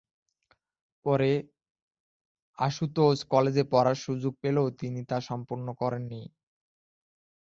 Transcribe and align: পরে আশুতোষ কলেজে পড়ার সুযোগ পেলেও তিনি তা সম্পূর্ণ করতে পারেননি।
পরে 1.05 1.31
আশুতোষ 2.57 3.17
কলেজে 3.31 3.63
পড়ার 3.71 3.97
সুযোগ 3.97 4.33
পেলেও 4.41 4.67
তিনি 4.79 5.01
তা 5.05 5.17
সম্পূর্ণ 5.29 5.67
করতে 5.71 5.81
পারেননি। 5.81 6.21